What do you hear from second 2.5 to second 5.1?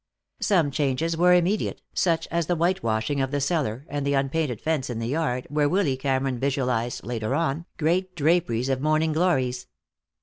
white washing of the cellar and the unpainted fence in the